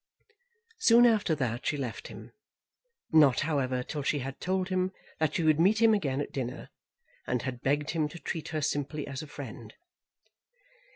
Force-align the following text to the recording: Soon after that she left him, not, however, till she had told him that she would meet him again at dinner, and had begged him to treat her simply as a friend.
Soon 0.79 1.05
after 1.05 1.35
that 1.35 1.67
she 1.67 1.77
left 1.77 2.07
him, 2.07 2.31
not, 3.11 3.41
however, 3.41 3.83
till 3.83 4.01
she 4.01 4.17
had 4.17 4.39
told 4.39 4.69
him 4.69 4.91
that 5.19 5.35
she 5.35 5.43
would 5.43 5.59
meet 5.59 5.79
him 5.79 5.93
again 5.93 6.19
at 6.21 6.31
dinner, 6.33 6.69
and 7.27 7.43
had 7.43 7.61
begged 7.61 7.91
him 7.91 8.07
to 8.09 8.17
treat 8.17 8.47
her 8.47 8.63
simply 8.63 9.05
as 9.05 9.21
a 9.21 9.27
friend. 9.27 9.75